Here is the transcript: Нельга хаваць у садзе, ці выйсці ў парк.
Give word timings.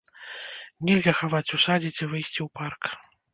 Нельга 0.89 1.13
хаваць 1.19 1.53
у 1.59 1.59
садзе, 1.65 1.89
ці 1.97 2.09
выйсці 2.15 2.39
ў 2.47 2.49
парк. 2.63 2.83